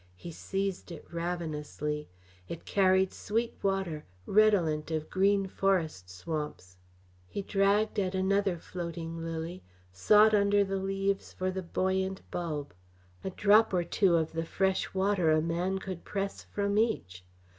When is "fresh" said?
14.43-14.91